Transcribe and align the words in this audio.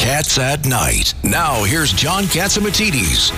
Cats 0.00 0.38
at 0.38 0.64
Night. 0.64 1.12
Now, 1.22 1.62
here's 1.62 1.92
John 1.92 2.24
Catsimatidis. 2.24 3.32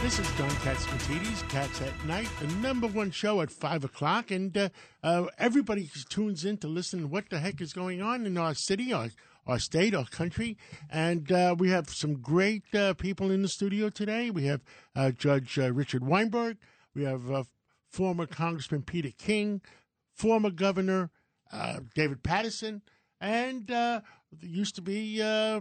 This 0.00 0.18
is 0.18 0.26
John 0.38 0.48
Catsimatidis, 0.62 1.46
Cats 1.50 1.82
at 1.82 2.06
Night, 2.06 2.30
the 2.40 2.46
number 2.62 2.86
one 2.86 3.10
show 3.10 3.42
at 3.42 3.50
5 3.50 3.84
o'clock. 3.84 4.30
And 4.30 4.56
uh, 4.56 4.68
uh, 5.02 5.26
everybody 5.36 5.90
tunes 6.08 6.46
in 6.46 6.56
to 6.58 6.66
listen 6.66 7.10
what 7.10 7.28
the 7.28 7.38
heck 7.38 7.60
is 7.60 7.74
going 7.74 8.00
on 8.00 8.24
in 8.24 8.38
our 8.38 8.54
city, 8.54 8.90
our, 8.90 9.10
our 9.46 9.58
state, 9.58 9.94
our 9.94 10.06
country. 10.06 10.56
And 10.88 11.30
uh, 11.30 11.56
we 11.58 11.68
have 11.68 11.90
some 11.90 12.22
great 12.22 12.74
uh, 12.74 12.94
people 12.94 13.30
in 13.30 13.42
the 13.42 13.48
studio 13.48 13.90
today. 13.90 14.30
We 14.30 14.46
have 14.46 14.62
uh, 14.96 15.10
Judge 15.10 15.58
uh, 15.58 15.74
Richard 15.74 16.06
Weinberg. 16.06 16.56
We 16.94 17.04
have 17.04 17.46
former 17.92 18.24
Congressman 18.26 18.82
Peter 18.82 19.10
King, 19.18 19.60
former 20.22 20.50
Governor 20.50 21.10
uh, 21.52 21.80
David 21.96 22.22
Paterson, 22.22 22.80
and 23.20 23.68
uh, 23.72 24.00
used 24.40 24.76
to 24.76 24.82
be 24.82 25.20
uh, 25.20 25.60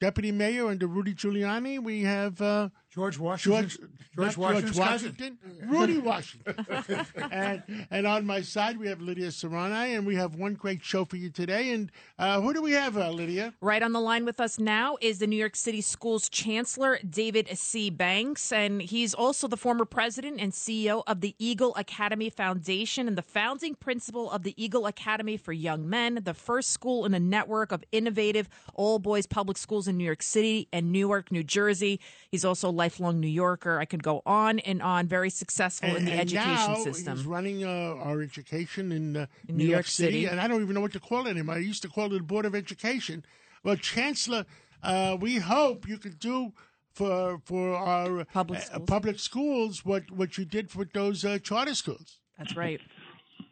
Deputy 0.00 0.32
Mayor 0.32 0.68
under 0.68 0.86
Rudy 0.86 1.12
Giuliani. 1.12 1.78
We 1.78 2.04
have 2.04 2.40
uh, 2.40 2.70
George 2.98 3.16
Washington. 3.16 3.62
George, 3.62 3.78
George 4.16 4.36
Washington's 4.36 4.76
George 4.76 4.88
cousin. 4.88 5.16
Washington, 5.20 5.38
Rudy 5.68 5.98
Washington. 5.98 7.06
and 7.30 7.62
and 7.92 8.06
on 8.08 8.26
my 8.26 8.40
side 8.40 8.76
we 8.76 8.88
have 8.88 9.00
Lydia 9.00 9.28
Serrani, 9.28 9.96
and 9.96 10.04
we 10.04 10.16
have 10.16 10.34
one 10.34 10.54
great 10.54 10.82
show 10.82 11.04
for 11.04 11.16
you 11.16 11.30
today. 11.30 11.70
And 11.70 11.92
uh, 12.18 12.40
who 12.40 12.52
do 12.52 12.60
we 12.60 12.72
have, 12.72 12.96
uh, 12.96 13.10
Lydia? 13.10 13.54
Right 13.60 13.84
on 13.84 13.92
the 13.92 14.00
line 14.00 14.24
with 14.24 14.40
us 14.40 14.58
now 14.58 14.96
is 15.00 15.20
the 15.20 15.28
New 15.28 15.36
York 15.36 15.54
City 15.54 15.80
Schools 15.80 16.28
Chancellor, 16.28 16.98
David 17.08 17.48
C. 17.56 17.88
Banks. 17.88 18.50
And 18.50 18.82
he's 18.82 19.14
also 19.14 19.46
the 19.46 19.56
former 19.56 19.84
president 19.84 20.40
and 20.40 20.50
CEO 20.52 21.04
of 21.06 21.20
the 21.20 21.36
Eagle 21.38 21.76
Academy 21.76 22.30
Foundation 22.30 23.06
and 23.06 23.16
the 23.16 23.22
founding 23.22 23.76
principal 23.76 24.28
of 24.32 24.42
the 24.42 24.60
Eagle 24.62 24.86
Academy 24.86 25.36
for 25.36 25.52
Young 25.52 25.88
Men, 25.88 26.18
the 26.24 26.34
first 26.34 26.70
school 26.70 27.06
in 27.06 27.14
a 27.14 27.20
network 27.20 27.70
of 27.70 27.84
innovative 27.92 28.48
all 28.74 28.98
boys 28.98 29.26
public 29.26 29.56
schools 29.56 29.86
in 29.86 29.96
New 29.96 30.04
York 30.04 30.22
City 30.22 30.66
and 30.72 30.90
Newark, 30.90 31.30
New 31.30 31.44
Jersey. 31.44 32.00
He's 32.32 32.44
also 32.44 32.68
a 32.68 32.87
lifelong 32.88 33.20
New 33.20 33.28
Yorker. 33.28 33.78
I 33.78 33.84
could 33.84 34.02
go 34.02 34.22
on 34.24 34.58
and 34.60 34.80
on, 34.82 35.06
very 35.06 35.30
successful 35.30 35.94
in 35.94 36.04
the 36.06 36.12
and 36.12 36.20
education 36.20 36.72
now 36.72 36.74
system. 36.76 37.16
He's 37.16 37.26
running 37.26 37.64
uh, 37.64 38.08
our 38.08 38.22
education 38.22 38.92
in, 38.92 39.16
uh, 39.16 39.26
In 39.48 39.56
New, 39.56 39.64
New 39.64 39.70
York, 39.70 39.76
York 39.78 39.86
City, 39.86 40.12
City. 40.22 40.24
and 40.26 40.40
I 40.40 40.48
don't 40.48 40.62
even 40.62 40.74
know 40.74 40.80
what 40.80 40.92
to 40.92 41.00
call 41.00 41.26
it 41.26 41.30
anymore. 41.30 41.56
I 41.56 41.58
used 41.58 41.82
to 41.82 41.88
call 41.88 42.06
it 42.06 42.16
the 42.16 42.22
Board 42.22 42.46
of 42.46 42.54
Education. 42.54 43.24
Well, 43.64 43.76
Chancellor, 43.76 44.46
uh, 44.82 45.16
we 45.20 45.36
hope 45.36 45.86
you 45.88 45.98
could 45.98 46.18
do 46.18 46.52
for 46.92 47.40
for 47.44 47.74
our 47.76 48.24
Public 48.24 48.60
uh, 48.60 48.62
schools. 48.62 48.86
public 48.96 49.18
schools 49.18 49.84
what 49.84 50.04
what 50.10 50.38
you 50.38 50.44
did 50.44 50.70
for 50.70 50.84
those 51.00 51.24
uh, 51.24 51.38
charter 51.48 51.74
schools. 51.74 52.08
That's 52.38 52.56
right. 52.56 52.80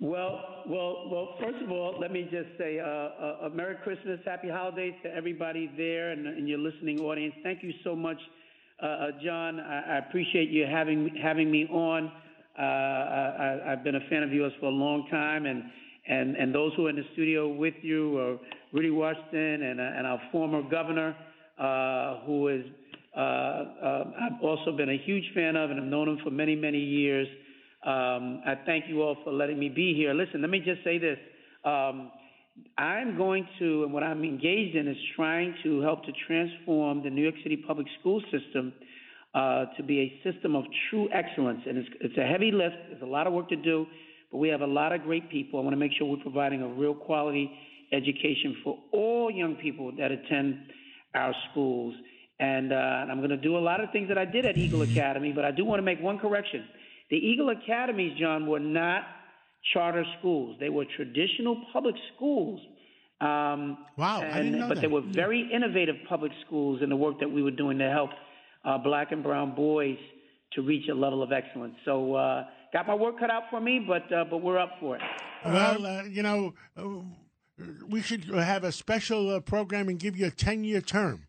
Well, 0.01 0.33
well, 0.75 0.93
well. 1.13 1.27
First 1.41 1.61
of 1.65 1.71
all, 1.71 1.91
let 2.01 2.11
me 2.13 2.23
just 2.31 2.51
say 2.59 2.73
uh, 2.81 2.85
uh, 2.87 3.47
a 3.47 3.51
Merry 3.51 3.77
Christmas, 3.85 4.19
Happy 4.25 4.49
Holidays 4.49 4.95
to 5.05 5.09
everybody 5.15 5.71
there 5.77 6.11
and, 6.11 6.27
and 6.27 6.49
your 6.49 6.59
listening 6.59 6.99
audience. 7.01 7.35
Thank 7.43 7.63
you 7.63 7.73
so 7.85 7.95
much, 7.97 8.19
uh, 8.83 8.87
uh, 8.87 9.07
John. 9.25 9.61
I, 9.61 9.97
I 9.97 9.99
appreciate 9.99 10.51
you 10.51 10.67
having 10.67 11.17
having 11.23 11.51
me 11.51 11.67
on. 11.67 12.11
Uh, 12.59 12.63
I, 12.63 13.73
I've 13.73 13.85
been 13.85 13.97
a 13.97 14.09
fan 14.11 14.23
of 14.23 14.33
yours 14.33 14.53
for 14.61 14.67
a 14.67 14.71
long 14.71 15.07
time, 15.11 15.47
and 15.47 15.65
and 16.09 16.37
and 16.37 16.55
those 16.55 16.73
who 16.77 16.87
are 16.87 16.91
in 16.91 16.97
the 16.97 17.05
studio 17.13 17.49
with 17.49 17.75
you, 17.83 18.19
are 18.19 18.39
Rudy 18.73 18.91
Washington 18.91 19.63
and 19.63 19.81
uh, 19.81 19.85
and 19.85 20.07
our 20.07 20.21
former 20.33 20.63
governor, 20.63 21.17
uh, 21.59 22.21
who 22.27 22.49
is 22.49 22.65
uh, 23.17 23.21
uh, 23.21 24.05
I've 24.21 24.43
also 24.43 24.77
been 24.77 24.91
a 24.91 24.99
huge 25.05 25.25
fan 25.35 25.57
of, 25.57 25.71
and 25.71 25.81
I've 25.81 25.87
known 25.87 26.09
him 26.09 26.19
for 26.23 26.31
many 26.31 26.55
many 26.55 26.81
years. 26.81 27.29
Um, 27.85 28.43
I 28.45 28.55
thank 28.67 28.85
you 28.89 29.03
all 29.03 29.17
for 29.25 29.33
letting 29.33 29.59
me 29.59 29.69
be 29.69 29.95
here. 29.95 30.13
Listen, 30.13 30.41
let 30.41 30.51
me 30.51 30.59
just 30.59 30.83
say 30.85 30.99
this. 30.99 31.19
Um, 31.65 32.11
I'm 32.79 33.17
going 33.17 33.49
to, 33.59 33.85
and 33.85 33.93
what 33.93 34.03
I'm 34.03 34.23
engaged 34.23 34.77
in 34.77 34.87
is 34.89 34.97
trying 35.15 35.55
to 35.63 35.81
help 35.81 36.05
to 36.05 36.13
transform 36.27 37.03
the 37.03 37.11
New 37.11 37.23
York 37.23 37.37
City 37.43 37.57
public 37.57 37.87
school 38.01 38.23
system 38.31 38.73
uh, 39.35 39.67
to 39.77 39.83
be 39.83 40.01
a 40.01 40.33
system 40.33 40.55
of 40.55 40.65
true 40.91 41.09
excellence. 41.13 41.61
And 41.67 41.79
it's, 41.79 41.89
it's 42.01 42.19
a 42.19 42.25
heavy 42.25 42.51
lift. 42.53 42.77
There's 42.91 43.03
a 43.03 43.07
lot 43.07 43.27
of 43.27 43.33
work 43.33 43.49
to 43.51 43.57
do, 43.57 43.87
but 44.31 44.39
we 44.39 44.49
have 44.49 44.61
a 44.61 44.67
lot 44.67 44.93
of 44.93 45.03
great 45.03 45.31
people. 45.31 45.59
I 45.61 45.63
want 45.63 45.75
to 45.75 45.79
make 45.79 45.93
sure 45.99 46.07
we're 46.07 46.23
providing 46.23 46.63
a 46.63 46.69
real 46.69 46.95
quality 46.95 47.51
education 47.93 48.57
for 48.65 48.79
all 48.93 49.31
young 49.31 49.55
people 49.57 49.93
that 49.99 50.11
attend 50.11 50.59
our 51.15 51.35
schools. 51.51 51.95
And, 52.39 52.73
uh, 52.73 52.77
and 52.77 53.11
I'm 53.11 53.19
going 53.19 53.31
to 53.31 53.37
do 53.37 53.57
a 53.57 53.61
lot 53.61 53.83
of 53.83 53.91
things 53.91 54.09
that 54.09 54.19
I 54.19 54.25
did 54.25 54.45
at 54.45 54.59
Eagle 54.59 54.83
Academy, 54.83 55.33
but 55.33 55.45
I 55.45 55.51
do 55.51 55.65
want 55.65 55.79
to 55.79 55.83
make 55.83 56.01
one 56.01 56.19
correction. 56.19 56.65
The 57.09 57.17
Eagle 57.17 57.51
Academies, 57.51 58.19
John, 58.19 58.47
were 58.47 58.61
not 58.61 59.03
charter 59.73 60.05
schools. 60.19 60.57
They 60.61 60.69
were 60.69 60.85
traditional 60.97 61.63
public 61.73 61.95
schools. 62.15 62.61
Um, 63.21 63.79
Wow, 63.97 64.21
I 64.21 64.25
and, 64.25 64.45
didn't 64.45 64.61
know 64.61 64.69
but 64.69 64.75
that. 64.75 64.81
they 64.83 64.87
were 64.89 65.01
very 65.01 65.49
innovative 65.53 65.97
public 66.09 66.33
schools 66.47 66.83
in 66.83 66.91
the 66.91 66.97
work 66.97 67.19
that 67.21 67.31
we 67.31 67.43
were 67.43 67.51
doing 67.51 67.79
to 67.79 67.91
help 67.91 68.11
uh, 68.65 68.77
black 68.79 69.13
and 69.13 69.23
brown 69.23 69.55
boys 69.55 69.97
to 70.53 70.63
reach 70.63 70.89
a 70.89 70.95
level 70.95 71.23
of 71.23 71.33
excellence. 71.33 71.75
So, 71.85 72.15
uh, 72.15 72.45
got 72.73 72.87
my 72.87 72.95
work 72.95 73.19
cut 73.19 73.31
out 73.31 73.45
for 73.51 73.61
me, 73.61 73.81
but 73.87 74.13
uh, 74.13 74.25
but 74.31 74.39
we're 74.39 74.59
up 74.59 74.73
for 74.81 74.97
it. 74.97 75.03
Well, 75.45 75.87
uh, 75.87 76.03
you 76.05 76.23
know, 76.23 76.55
uh, 76.77 76.83
we 77.89 78.03
should 78.03 78.25
have 78.25 78.65
a 78.65 78.73
special 78.73 79.31
uh, 79.35 79.41
program 79.41 79.89
and 79.89 79.99
give 79.99 80.17
you 80.17 80.27
a 80.27 80.31
ten 80.31 80.63
year 80.65 80.81
term. 80.83 81.27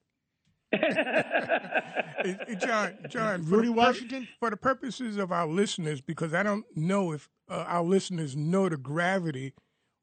John, 2.60 2.98
John, 3.10 3.44
Rudy 3.46 3.70
Washington? 3.70 4.28
for 4.40 4.50
the 4.50 4.58
purposes 4.58 5.18
of 5.18 5.32
our 5.32 5.48
listeners, 5.48 6.02
because 6.02 6.34
I 6.34 6.44
don't 6.44 6.66
know 6.76 7.12
if 7.12 7.30
uh, 7.50 7.64
our 7.68 7.84
listeners 7.84 8.36
know 8.36 8.70
the 8.70 8.78
gravity 8.78 9.54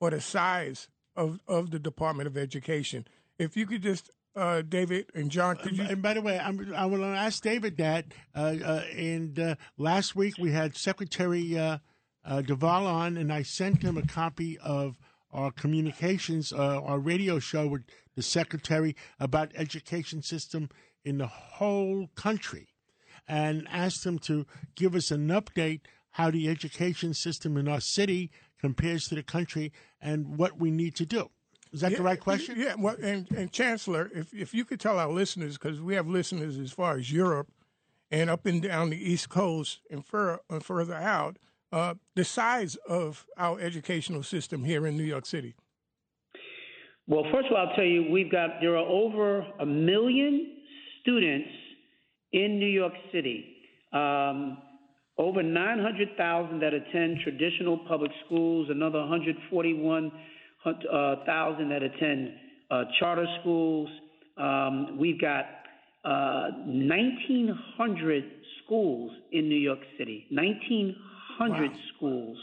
or 0.00 0.10
the 0.10 0.20
size 0.20 0.88
of, 1.16 1.41
of 1.47 1.70
the 1.70 1.78
Department 1.78 2.26
of 2.26 2.36
Education. 2.36 3.06
If 3.38 3.56
you 3.56 3.66
could 3.66 3.82
just, 3.82 4.10
uh, 4.36 4.62
David 4.62 5.10
and 5.14 5.30
John, 5.30 5.56
could 5.56 5.76
you? 5.76 5.84
And 5.84 6.03
by 6.03 6.14
the 6.14 6.22
way, 6.22 6.38
I'm, 6.38 6.72
I 6.74 6.86
will 6.86 7.04
ask 7.04 7.42
David 7.42 7.76
that. 7.78 8.06
Uh, 8.34 8.56
uh, 8.64 8.82
and 8.97 9.38
uh, 9.38 9.54
last 9.76 10.16
week 10.16 10.34
we 10.38 10.53
had 10.53 10.76
Secretary 10.76 11.58
uh, 11.58 11.78
uh, 12.24 12.42
Duval 12.42 12.86
on, 12.86 13.16
and 13.16 13.32
I 13.32 13.42
sent 13.42 13.82
him 13.82 13.97
a 13.97 14.06
copy 14.06 14.58
of 14.58 14.98
our 15.32 15.50
communications, 15.50 16.53
uh, 16.53 16.80
our 16.80 16.98
radio 16.98 17.38
show 17.38 17.66
with 17.66 17.82
the 18.14 18.22
secretary 18.22 18.94
about 19.19 19.52
education 19.54 20.22
system 20.22 20.69
in 21.04 21.19
the 21.19 21.26
whole 21.26 22.08
country, 22.14 22.69
and 23.28 23.66
asked 23.70 24.04
him 24.04 24.19
to 24.19 24.47
give 24.75 24.94
us 24.94 25.10
an 25.10 25.28
update 25.28 25.80
how 26.12 26.30
the 26.30 26.48
education 26.48 27.12
system 27.12 27.56
in 27.56 27.69
our 27.69 27.80
city 27.80 28.30
compares 28.60 29.08
to 29.08 29.14
the 29.14 29.22
country 29.22 29.72
and 30.00 30.38
what 30.38 30.58
we 30.58 30.70
need 30.70 30.94
to 30.94 31.04
do. 31.04 31.30
Is 31.72 31.80
that 31.80 31.97
the 31.97 32.03
right 32.03 32.20
question? 32.20 32.54
Yeah, 32.56 32.74
well, 32.78 32.97
and, 33.03 33.28
and 33.32 33.50
Chancellor, 33.50 34.08
if, 34.14 34.32
if 34.32 34.54
you 34.54 34.64
could 34.64 34.78
tell 34.78 34.98
our 34.98 35.10
listeners, 35.10 35.58
because 35.58 35.80
we 35.80 35.97
have 35.97 36.06
listeners 36.06 36.56
as 36.56 36.70
far 36.70 36.97
as 36.97 37.10
Europe 37.10 37.48
and 38.12 38.30
up 38.30 38.47
and 38.47 38.62
down 38.62 38.91
the 38.91 39.12
East 39.12 39.28
Coast 39.28 39.80
and, 39.91 40.06
fur, 40.06 40.38
and 40.48 40.64
further 40.64 40.94
out, 40.94 41.36
uh, 41.72 41.94
the 42.14 42.24
size 42.24 42.76
of 42.88 43.26
our 43.36 43.58
educational 43.58 44.22
system 44.22 44.62
here 44.62 44.86
in 44.86 44.97
New 44.97 45.03
York 45.03 45.26
City. 45.26 45.56
Well, 47.06 47.25
first 47.32 47.48
of 47.48 47.53
all, 47.53 47.69
I'll 47.69 47.76
tell 47.76 47.84
you, 47.84 48.10
we've 48.10 48.32
got 48.32 48.62
there 48.62 48.76
are 48.76 48.87
over 48.87 49.47
a 49.60 49.66
million 49.66 50.56
students 51.03 51.50
in 52.32 52.59
New 52.59 52.66
York 52.66 52.94
City. 53.12 53.44
Um, 53.92 54.56
over 55.19 55.42
900,000 55.42 56.60
that 56.60 56.72
attend 56.72 57.19
traditional 57.22 57.76
public 57.87 58.10
schools, 58.25 58.70
another 58.70 59.00
141,000 59.00 61.69
that 61.69 61.82
attend 61.82 62.32
uh, 62.70 62.84
charter 62.98 63.26
schools. 63.41 63.91
Um, 64.38 64.97
we've 64.98 65.21
got 65.21 65.44
uh, 66.04 66.53
1,900 66.66 68.25
schools 68.65 69.12
in 69.31 69.47
New 69.48 69.59
York 69.59 69.81
City. 69.98 70.26
1,900 70.31 71.71
schools. 71.97 72.38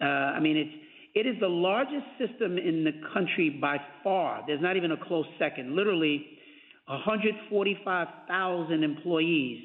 Uh, 0.00 0.04
I 0.04 0.40
mean, 0.40 0.56
it's 0.58 0.83
it 1.14 1.26
is 1.26 1.36
the 1.40 1.48
largest 1.48 2.04
system 2.18 2.58
in 2.58 2.84
the 2.84 2.92
country 3.12 3.50
by 3.50 3.78
far. 4.02 4.42
There's 4.46 4.62
not 4.62 4.76
even 4.76 4.92
a 4.92 4.96
close 4.96 5.26
second. 5.38 5.76
Literally, 5.76 6.26
145,000 6.86 8.82
employees. 8.82 9.62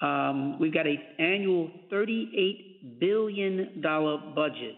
Um, 0.00 0.58
we've 0.58 0.72
got 0.72 0.86
an 0.86 0.98
annual 1.18 1.70
$38 1.92 3.00
billion 3.00 3.82
budget. 4.34 4.74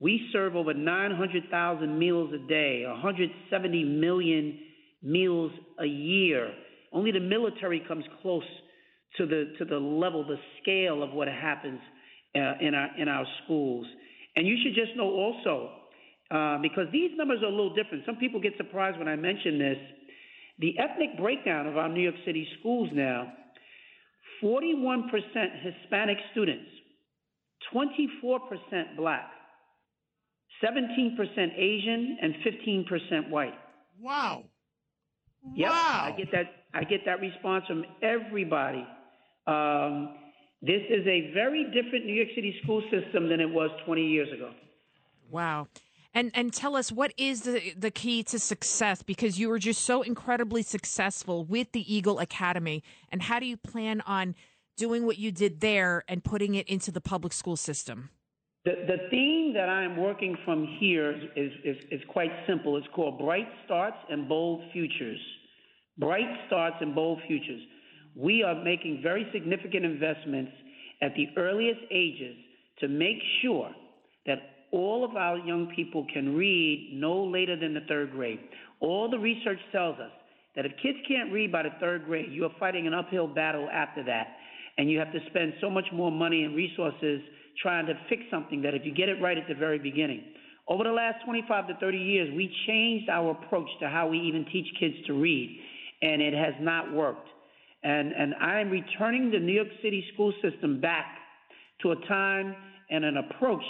We 0.00 0.28
serve 0.32 0.56
over 0.56 0.74
900,000 0.74 1.98
meals 1.98 2.32
a 2.34 2.48
day, 2.48 2.84
170 2.86 3.84
million 3.84 4.58
meals 5.02 5.52
a 5.78 5.86
year. 5.86 6.52
Only 6.92 7.12
the 7.12 7.20
military 7.20 7.82
comes 7.86 8.04
close 8.20 8.42
to 9.16 9.26
the 9.26 9.52
to 9.58 9.64
the 9.64 9.76
level, 9.76 10.24
the 10.24 10.38
scale 10.60 11.02
of 11.02 11.12
what 11.12 11.28
happens 11.28 11.80
uh, 12.34 12.54
in 12.60 12.74
our 12.74 12.88
in 12.98 13.08
our 13.08 13.24
schools. 13.44 13.86
And 14.36 14.46
you 14.46 14.56
should 14.62 14.74
just 14.74 14.96
know 14.96 15.10
also, 15.10 15.70
uh, 16.30 16.58
because 16.62 16.86
these 16.92 17.10
numbers 17.16 17.42
are 17.42 17.46
a 17.46 17.50
little 17.50 17.74
different. 17.74 18.04
Some 18.06 18.16
people 18.16 18.40
get 18.40 18.54
surprised 18.56 18.98
when 18.98 19.08
I 19.08 19.16
mention 19.16 19.58
this. 19.58 19.76
The 20.58 20.78
ethnic 20.78 21.18
breakdown 21.18 21.66
of 21.66 21.76
our 21.76 21.88
New 21.88 22.02
York 22.02 22.14
City 22.24 22.46
schools 22.60 22.88
now 22.92 23.32
41% 24.42 25.08
Hispanic 25.62 26.18
students, 26.32 26.68
24% 27.74 28.96
black, 28.96 29.30
17% 30.64 31.16
Asian, 31.56 32.18
and 32.20 32.34
15% 32.44 33.30
white. 33.30 33.54
Wow. 34.00 34.44
Yep, 35.54 35.70
Wow. 35.70 36.12
I 36.12 36.16
get 36.16 36.32
that. 36.32 36.46
I 36.74 36.84
get 36.84 37.00
that 37.04 37.20
response 37.20 37.64
from 37.66 37.84
everybody. 38.02 38.86
Um, 39.46 40.16
this 40.62 40.82
is 40.88 41.06
a 41.06 41.32
very 41.34 41.64
different 41.64 42.06
New 42.06 42.14
York 42.14 42.28
City 42.34 42.54
school 42.62 42.82
system 42.90 43.28
than 43.28 43.40
it 43.40 43.50
was 43.50 43.70
20 43.84 44.06
years 44.06 44.32
ago. 44.32 44.50
Wow. 45.30 45.66
And 46.14 46.30
and 46.34 46.52
tell 46.52 46.76
us 46.76 46.92
what 46.92 47.12
is 47.16 47.42
the 47.42 47.72
the 47.76 47.90
key 47.90 48.22
to 48.24 48.38
success 48.38 49.02
because 49.02 49.38
you 49.38 49.48
were 49.48 49.58
just 49.58 49.82
so 49.82 50.02
incredibly 50.02 50.62
successful 50.62 51.44
with 51.44 51.72
the 51.72 51.92
Eagle 51.92 52.18
Academy 52.18 52.82
and 53.10 53.22
how 53.22 53.40
do 53.40 53.46
you 53.46 53.56
plan 53.56 54.02
on 54.02 54.34
doing 54.76 55.06
what 55.06 55.18
you 55.18 55.32
did 55.32 55.60
there 55.60 56.04
and 56.08 56.22
putting 56.22 56.54
it 56.54 56.68
into 56.68 56.90
the 56.90 57.00
public 57.00 57.32
school 57.32 57.56
system? 57.56 58.10
The, 58.64 58.72
the 58.86 59.08
theme 59.10 59.54
that 59.54 59.68
I 59.68 59.84
am 59.84 59.96
working 59.96 60.36
from 60.44 60.66
here 60.78 61.10
is, 61.34 61.52
is, 61.64 61.76
is 61.90 62.00
quite 62.08 62.30
simple. 62.46 62.76
It's 62.76 62.86
called 62.94 63.18
Bright 63.18 63.48
Starts 63.64 63.96
and 64.08 64.28
Bold 64.28 64.62
Futures. 64.72 65.18
Bright 65.98 66.28
Starts 66.46 66.76
and 66.80 66.94
Bold 66.94 67.20
Futures. 67.26 67.60
We 68.16 68.42
are 68.42 68.54
making 68.54 69.00
very 69.02 69.26
significant 69.32 69.84
investments 69.84 70.52
at 71.00 71.14
the 71.14 71.28
earliest 71.36 71.80
ages 71.90 72.36
to 72.80 72.88
make 72.88 73.18
sure 73.42 73.70
that 74.26 74.38
all 74.70 75.04
of 75.04 75.16
our 75.16 75.38
young 75.38 75.72
people 75.74 76.06
can 76.12 76.34
read 76.36 76.92
no 76.94 77.24
later 77.24 77.56
than 77.56 77.74
the 77.74 77.80
third 77.88 78.12
grade. 78.12 78.40
All 78.80 79.10
the 79.10 79.18
research 79.18 79.58
tells 79.70 79.98
us 79.98 80.10
that 80.56 80.66
if 80.66 80.72
kids 80.82 80.98
can't 81.08 81.32
read 81.32 81.52
by 81.52 81.62
the 81.62 81.70
third 81.80 82.04
grade, 82.04 82.30
you 82.30 82.44
are 82.44 82.52
fighting 82.58 82.86
an 82.86 82.94
uphill 82.94 83.26
battle 83.26 83.68
after 83.72 84.02
that. 84.04 84.28
And 84.78 84.90
you 84.90 84.98
have 84.98 85.12
to 85.12 85.18
spend 85.30 85.52
so 85.60 85.68
much 85.68 85.84
more 85.92 86.10
money 86.10 86.44
and 86.44 86.54
resources 86.54 87.20
trying 87.60 87.86
to 87.86 87.94
fix 88.08 88.22
something 88.30 88.62
that 88.62 88.74
if 88.74 88.84
you 88.84 88.94
get 88.94 89.08
it 89.08 89.20
right 89.20 89.36
at 89.36 89.46
the 89.48 89.54
very 89.54 89.78
beginning. 89.78 90.22
Over 90.68 90.84
the 90.84 90.92
last 90.92 91.24
25 91.24 91.68
to 91.68 91.74
30 91.78 91.98
years, 91.98 92.34
we 92.34 92.50
changed 92.66 93.10
our 93.10 93.32
approach 93.32 93.68
to 93.80 93.88
how 93.88 94.08
we 94.08 94.18
even 94.20 94.46
teach 94.52 94.66
kids 94.78 94.94
to 95.06 95.12
read, 95.12 95.58
and 96.00 96.22
it 96.22 96.32
has 96.32 96.54
not 96.60 96.92
worked. 96.92 97.28
And, 97.82 98.12
and 98.12 98.34
I 98.40 98.60
am 98.60 98.70
returning 98.70 99.30
the 99.30 99.38
New 99.38 99.54
York 99.54 99.68
City 99.82 100.04
school 100.14 100.32
system 100.42 100.80
back 100.80 101.06
to 101.82 101.92
a 101.92 101.96
time 102.06 102.54
and 102.90 103.04
an 103.04 103.16
approach 103.16 103.64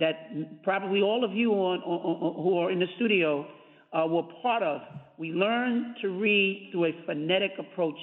that 0.00 0.62
probably 0.62 1.02
all 1.02 1.24
of 1.24 1.32
you 1.32 1.52
on, 1.52 1.80
on, 1.80 2.34
who 2.42 2.58
are 2.58 2.70
in 2.70 2.78
the 2.78 2.86
studio 2.96 3.46
uh, 3.92 4.06
were 4.06 4.22
part 4.42 4.62
of. 4.62 4.80
We 5.18 5.30
learned 5.30 5.96
to 6.02 6.08
read 6.08 6.70
through 6.72 6.86
a 6.86 6.92
phonetic 7.06 7.52
approach 7.58 7.98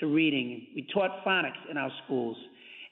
to 0.00 0.06
reading. 0.06 0.66
We 0.74 0.86
taught 0.92 1.24
phonics 1.26 1.70
in 1.70 1.76
our 1.76 1.90
schools. 2.04 2.36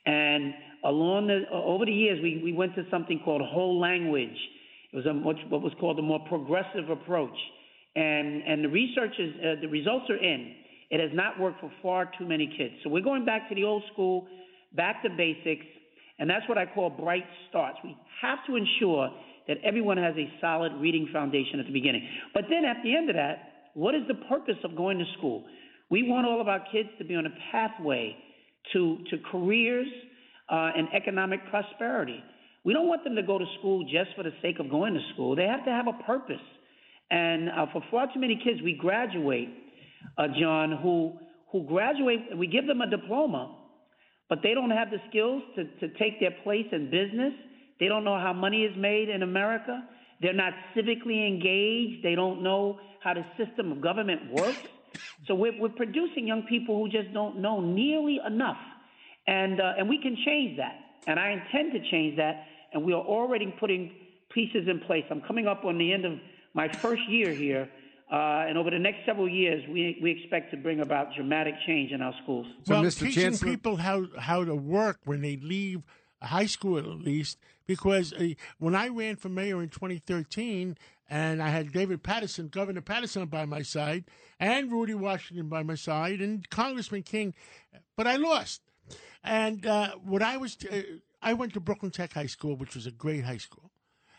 And 0.06 0.55
along 0.84 1.28
the, 1.28 1.43
over 1.52 1.84
the 1.84 1.93
years, 1.93 2.20
we, 2.23 2.40
we 2.43 2.52
went 2.52 2.75
to 2.76 2.84
something 2.90 3.20
called 3.25 3.43
whole 3.43 3.78
language. 3.78 4.37
It 4.93 4.96
was 4.96 5.06
a 5.06 5.12
much, 5.12 5.37
what 5.49 5.62
was 5.62 5.73
called 5.78 5.99
a 5.99 6.02
more 6.02 6.20
progressive 6.28 6.90
approach. 6.90 7.37
And, 7.94 8.43
and 8.43 8.64
the 8.64 8.69
research 8.69 9.14
is, 9.19 9.34
uh, 9.40 9.61
the 9.61 9.69
results 9.69 10.06
are 10.11 10.17
in. 10.17 10.55
It 10.91 11.00
has 11.00 11.11
not 11.12 11.41
worked 11.41 11.61
for 11.61 11.71
far 11.83 12.11
too 12.19 12.27
many 12.27 12.47
kids. 12.47 12.75
So 12.83 12.91
we're 12.91 13.03
going 13.03 13.25
back 13.25 13.49
to 13.49 13.55
the 13.55 13.65
old 13.65 13.83
school, 13.93 14.27
back 14.75 15.03
to 15.03 15.11
basics, 15.11 15.67
and 16.19 16.31
that's 16.31 16.49
what 16.49 16.59
I 16.59 16.67
call 16.67 16.91
bright 16.91 17.25
starts. 17.49 17.79
We 17.83 17.97
have 18.23 18.38
to 18.47 18.56
ensure 18.56 19.11
that 19.49 19.59
everyone 19.65 19.97
has 19.97 20.15
a 20.17 20.29
solid 20.41 20.73
reading 20.81 21.09
foundation 21.12 21.61
at 21.61 21.67
the 21.67 21.73
beginning. 21.73 22.09
But 22.35 22.44
then 22.49 22.65
at 22.65 22.79
the 22.83 22.97
end 22.97 23.11
of 23.11 23.17
that, 23.17 23.71
what 23.75 23.94
is 23.94 24.03
the 24.09 24.15
purpose 24.29 24.56
of 24.65 24.77
going 24.77 24.99
to 24.99 25.05
school? 25.19 25.44
We 25.91 26.03
want 26.03 26.27
all 26.27 26.41
of 26.41 26.49
our 26.49 26.65
kids 26.73 26.88
to 26.99 27.05
be 27.05 27.15
on 27.15 27.27
a 27.27 27.35
pathway 27.53 28.17
to, 28.73 28.99
to 29.11 29.19
careers 29.31 29.87
uh, 30.50 30.71
and 30.77 30.88
economic 30.94 31.41
prosperity. 31.50 32.23
We 32.65 32.73
don't 32.73 32.88
want 32.88 33.05
them 33.05 33.15
to 33.15 33.23
go 33.23 33.38
to 33.38 33.44
school 33.59 33.85
just 33.85 34.17
for 34.17 34.25
the 34.25 34.33
sake 34.43 34.59
of 34.59 34.71
going 34.71 34.94
to 34.94 35.00
school. 35.15 35.37
They 35.37 35.44
have 35.44 35.65
to 35.65 35.71
have 35.71 35.87
a 35.87 36.03
purpose. 36.05 36.43
And 37.11 37.49
uh, 37.49 37.67
for 37.73 37.83
far 37.91 38.09
too 38.12 38.19
many 38.19 38.41
kids, 38.43 38.61
we 38.62 38.73
graduate, 38.73 39.49
uh, 40.18 40.28
John, 40.38 40.78
who 40.82 41.18
who 41.52 41.64
graduate, 41.64 42.36
we 42.36 42.46
give 42.46 42.66
them 42.66 42.80
a 42.80 42.90
diploma, 42.90 43.54
but 44.28 44.40
they 44.42 44.52
don't 44.54 44.70
have 44.70 44.90
the 44.90 44.98
skills 45.08 45.42
to, 45.54 45.64
to 45.64 45.88
take 45.96 46.18
their 46.20 46.32
place 46.42 46.66
in 46.72 46.90
business. 46.90 47.32
They 47.78 47.86
don't 47.86 48.04
know 48.04 48.18
how 48.18 48.32
money 48.32 48.62
is 48.64 48.76
made 48.76 49.08
in 49.08 49.22
America. 49.22 49.84
They're 50.20 50.32
not 50.32 50.52
civically 50.74 51.26
engaged. 51.26 52.04
They 52.04 52.14
don't 52.14 52.42
know 52.42 52.80
how 53.00 53.14
the 53.14 53.24
system 53.36 53.70
of 53.72 53.80
government 53.80 54.32
works. 54.32 54.58
So 55.26 55.34
we're, 55.34 55.58
we're 55.60 55.68
producing 55.68 56.26
young 56.26 56.42
people 56.44 56.76
who 56.78 56.88
just 56.88 57.12
don't 57.12 57.38
know 57.38 57.60
nearly 57.60 58.18
enough. 58.26 58.58
And, 59.26 59.60
uh, 59.60 59.74
and 59.78 59.88
we 59.88 60.00
can 60.00 60.16
change 60.24 60.56
that. 60.56 60.78
And 61.06 61.20
I 61.20 61.30
intend 61.30 61.72
to 61.72 61.90
change 61.90 62.16
that. 62.16 62.44
And 62.72 62.82
we 62.82 62.92
are 62.92 63.02
already 63.02 63.54
putting 63.60 63.92
pieces 64.30 64.66
in 64.68 64.80
place. 64.80 65.04
I'm 65.10 65.20
coming 65.20 65.46
up 65.46 65.64
on 65.64 65.78
the 65.78 65.92
end 65.92 66.04
of 66.04 66.14
my 66.54 66.68
first 66.68 67.02
year 67.08 67.32
here. 67.32 67.68
Uh, 68.11 68.47
and 68.49 68.56
over 68.56 68.70
the 68.70 68.79
next 68.79 69.05
several 69.05 69.29
years, 69.29 69.64
we, 69.69 69.99
we 70.00 70.12
expect 70.12 70.53
to 70.53 70.56
bring 70.56 70.81
about 70.81 71.08
dramatic 71.17 71.55
change 71.67 71.91
in 71.91 72.00
our 72.00 72.14
schools. 72.23 72.47
So, 72.64 72.75
well, 72.75 72.85
Mr. 72.85 73.00
teaching 73.00 73.23
Chancellor- 73.25 73.50
people 73.50 73.76
how 73.76 74.06
how 74.19 74.44
to 74.44 74.55
work 74.55 75.00
when 75.05 75.23
they 75.23 75.37
leave 75.37 75.82
high 76.23 76.47
school, 76.47 76.79
at 76.79 76.87
least, 76.87 77.38
because 77.67 78.12
uh, 78.12 78.29
when 78.58 78.75
I 78.76 78.88
ran 78.88 79.17
for 79.17 79.29
mayor 79.29 79.61
in 79.61 79.70
2013, 79.70 80.76
and 81.08 81.43
I 81.43 81.49
had 81.49 81.73
David 81.73 82.03
Paterson, 82.03 82.49
Governor 82.49 82.81
Paterson, 82.81 83.26
by 83.26 83.44
my 83.44 83.62
side, 83.62 84.05
and 84.38 84.70
Rudy 84.70 84.94
Washington 84.94 85.49
by 85.49 85.62
my 85.62 85.75
side, 85.75 86.20
and 86.20 86.49
Congressman 86.49 87.02
King, 87.02 87.35
but 87.97 88.06
I 88.06 88.17
lost. 88.17 88.62
And 89.23 89.67
uh, 89.67 89.97
what 90.05 90.23
I 90.23 90.37
was, 90.37 90.56
uh, 90.70 90.82
I 91.20 91.35
went 91.35 91.55
to 91.55 91.61
Brooklyn 91.61 91.91
Tech 91.91 92.12
High 92.12 92.26
School, 92.26 92.56
which 92.56 92.75
was 92.75 92.87
a 92.87 92.93
great 92.93 93.25
high 93.25 93.37
school. 93.38 93.70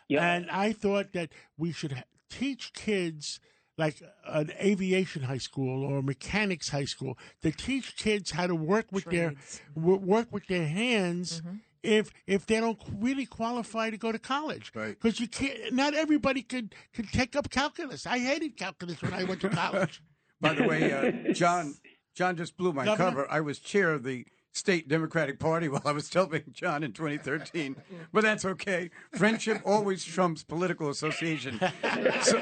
Yeah. 0.10 0.26
And 0.26 0.50
I 0.50 0.74
thought 0.74 1.14
that 1.14 1.30
we 1.58 1.72
should 1.72 1.94
ha- 1.94 2.04
teach 2.30 2.74
kids 2.74 3.40
like 3.78 4.02
an 4.26 4.52
aviation 4.60 5.24
high 5.24 5.38
school 5.38 5.84
or 5.84 6.00
a 6.00 6.04
mechanics 6.04 6.70
high 6.70 6.86
school 6.86 7.18
to 7.42 7.52
teach 7.52 7.96
kids 7.96 8.32
how 8.32 8.48
to 8.48 8.56
work 8.56 8.88
with 8.92 9.04
Trades. 9.06 9.62
their 9.76 9.82
w- 9.84 10.00
work 10.00 10.28
with 10.32 10.48
their 10.48 10.68
hands 10.68 11.42
if 11.84 12.12
if 12.26 12.46
they 12.48 12.60
don't 12.60 12.80
really 13.00 13.26
qualify 13.26 13.90
to 13.92 13.98
go 13.98 14.12
to 14.12 14.20
college 14.20 14.72
Right. 14.74 14.98
because 15.00 15.20
you 15.20 15.28
can't 15.28 15.74
not 15.74 15.94
everybody 15.94 16.42
could 16.42 16.74
could 16.94 17.08
take 17.12 17.36
up 17.36 17.50
calculus 17.52 18.06
i 18.08 18.18
hated 18.18 18.58
calculus 18.58 19.02
when 19.02 19.14
i 19.14 19.24
went 19.24 19.42
to 19.42 19.50
college 19.50 20.02
By 20.42 20.54
the 20.54 20.68
way, 20.68 20.94
uh, 20.94 21.34
John, 21.34 21.74
John 22.16 22.36
just 22.38 22.58
blew 22.58 22.72
my 22.72 22.86
Governor? 22.86 23.10
cover. 23.10 23.28
I 23.32 23.42
was 23.42 23.58
chair 23.58 23.92
of 23.94 24.04
the 24.04 24.24
state 24.52 24.88
Democratic 24.88 25.40
Party 25.40 25.70
while 25.70 25.82
I 25.86 25.92
was 25.92 26.12
helping 26.12 26.44
John 26.52 26.84
in 26.84 26.94
2013, 26.94 27.76
but 28.12 28.24
that's 28.24 28.46
okay. 28.46 28.90
Friendship 29.14 29.62
always 29.66 30.04
trumps 30.04 30.44
political 30.44 30.90
association. 30.90 31.60
So, 31.60 32.42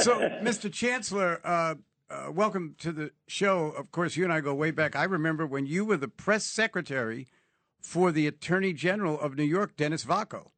so 0.00 0.18
Mr. 0.42 0.72
Chancellor, 0.72 1.40
uh, 1.44 1.74
uh, 2.10 2.30
welcome 2.30 2.74
to 2.78 2.92
the 2.92 3.10
show. 3.26 3.68
Of 3.70 3.90
course, 3.90 4.16
you 4.16 4.24
and 4.24 4.32
I 4.32 4.40
go 4.40 4.54
way 4.54 4.70
back. 4.70 4.94
I 4.94 5.04
remember 5.04 5.46
when 5.46 5.66
you 5.66 5.84
were 5.84 5.96
the 5.96 6.08
press 6.08 6.44
secretary 6.44 7.26
for 7.80 8.12
the 8.12 8.26
Attorney 8.26 8.72
General 8.72 9.18
of 9.18 9.36
New 9.36 9.44
York, 9.44 9.76
Dennis 9.76 10.04
Vacco. 10.04 10.50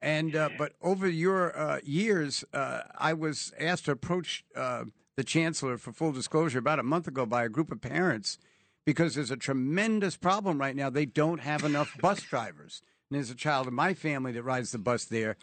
And 0.00 0.34
uh, 0.34 0.50
but 0.58 0.72
over 0.82 1.08
your 1.08 1.56
uh, 1.56 1.78
years, 1.84 2.44
uh, 2.52 2.80
I 2.98 3.12
was 3.12 3.52
asked 3.58 3.84
to 3.84 3.92
approach 3.92 4.44
uh, 4.56 4.84
the 5.16 5.22
chancellor 5.22 5.78
for 5.78 5.92
full 5.92 6.12
disclosure 6.12 6.58
about 6.58 6.80
a 6.80 6.82
month 6.82 7.06
ago 7.06 7.24
by 7.24 7.44
a 7.44 7.48
group 7.48 7.70
of 7.70 7.80
parents 7.80 8.38
because 8.84 9.14
there's 9.14 9.30
a 9.30 9.36
tremendous 9.36 10.16
problem 10.16 10.58
right 10.58 10.76
now. 10.76 10.90
They 10.90 11.06
don't 11.06 11.40
have 11.40 11.64
enough 11.64 11.96
bus 12.00 12.22
drivers. 12.30 12.82
And 13.10 13.16
there's 13.16 13.30
a 13.30 13.34
child 13.34 13.68
in 13.68 13.74
my 13.74 13.94
family 13.94 14.32
that 14.32 14.42
rides 14.42 14.72
the 14.72 14.78
bus 14.78 15.04
there. 15.04 15.36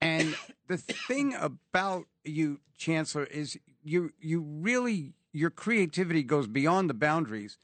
And 0.00 0.36
the 0.68 0.76
thing 0.76 1.34
about 1.34 2.06
you, 2.24 2.60
Chancellor, 2.76 3.24
is 3.24 3.58
you 3.82 4.12
you 4.20 4.40
really 4.40 5.14
your 5.32 5.50
creativity 5.50 6.22
goes 6.22 6.46
beyond 6.46 6.90
the 6.90 6.94
boundaries. 6.94 7.56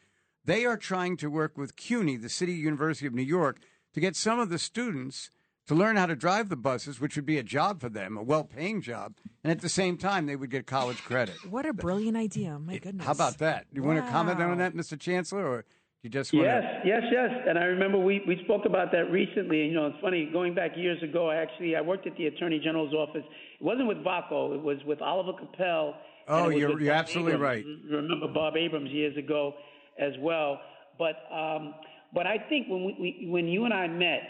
They 0.44 0.64
are 0.64 0.76
trying 0.76 1.16
to 1.18 1.30
work 1.30 1.56
with 1.56 1.76
CUNY, 1.76 2.16
the 2.16 2.28
City 2.28 2.52
University 2.52 3.06
of 3.06 3.14
New 3.14 3.22
York, 3.22 3.58
to 3.94 4.00
get 4.00 4.16
some 4.16 4.40
of 4.40 4.48
the 4.48 4.58
students 4.58 5.30
to 5.69 5.75
learn 5.75 5.97
how 5.97 6.07
to 6.07 6.16
drive 6.16 6.49
the 6.49 6.57
buses, 6.57 7.00
which 7.00 7.16
would 7.16 7.26
be 7.26 7.38
a 7.38 7.42
job 7.42 7.81
for 7.81 7.88
them, 7.88 8.16
a 8.16 8.23
well-paying 8.23 8.83
job, 8.83 9.14
and 9.45 9.50
at 9.50 9.61
the 9.61 9.69
same 9.69 9.97
time 9.97 10.26
they 10.26 10.37
would 10.37 10.50
get 10.50 10.66
college 10.66 11.02
credit. 11.04 11.37
What 11.49 11.66
a 11.66 11.73
brilliant 11.73 12.16
idea. 12.16 12.59
My 12.59 12.78
goodness. 12.78 13.07
How 13.07 13.12
about 13.12 13.38
that? 13.38 13.66
Do 13.73 13.81
You 13.81 13.87
want 13.87 14.04
to 14.04 14.11
comment 14.11 14.40
on 14.40 14.59
that, 14.59 14.75
Mr. 14.75 14.99
Chancellor, 14.99 15.47
or 15.47 15.64
you 16.02 16.11
just 16.11 16.33
want 16.33 16.47
Yes, 16.47 16.64
to? 16.83 16.88
yes, 16.88 17.02
yes. 17.12 17.31
And 17.49 17.57
I 17.57 17.64
remember 17.64 17.97
we, 17.99 18.23
we 18.26 18.40
spoke 18.45 18.64
about 18.66 18.90
that 18.90 19.09
recently. 19.12 19.62
And, 19.62 19.71
you 19.71 19.76
know, 19.76 19.87
it's 19.87 20.00
funny, 20.00 20.28
going 20.33 20.52
back 20.52 20.73
years 20.76 21.00
ago, 21.00 21.31
I 21.31 21.37
actually, 21.37 21.76
I 21.76 21.81
worked 21.81 22.09
at 22.09 22.16
the 22.16 22.26
Attorney 22.26 22.59
General's 22.59 22.92
office. 22.92 23.23
It 23.61 23.64
wasn't 23.64 23.87
with 23.87 23.99
Vacco, 23.99 24.54
it 24.57 24.62
was 24.62 24.78
with 24.85 25.00
Oliver 25.00 25.33
Koppell. 25.38 25.95
Oh, 26.28 26.49
you're- 26.49 26.61
you're 26.61 26.92
Bob 26.92 27.00
absolutely 27.00 27.35
Abrams. 27.35 27.42
right. 27.42 27.64
You 27.64 27.97
Remember 27.97 28.26
Bob 28.28 28.57
Abrams 28.57 28.90
years 28.90 29.16
ago 29.16 29.54
as 29.99 30.12
well. 30.19 30.61
But, 30.99 31.14
um, 31.33 31.75
but 32.12 32.26
I 32.26 32.38
think 32.49 32.66
when, 32.69 32.85
we, 32.85 32.97
we, 33.00 33.26
when 33.31 33.47
you 33.47 33.64
and 33.64 33.73
I 33.73 33.87
met, 33.87 34.21